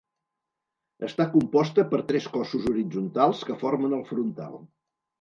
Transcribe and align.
Està 1.07 1.27
composta 1.35 1.87
per 1.93 2.01
tres 2.13 2.27
cossos 2.39 2.67
horitzontals 2.73 3.47
que 3.51 3.63
formen 3.67 3.99
el 4.03 4.07
frontal. 4.13 4.63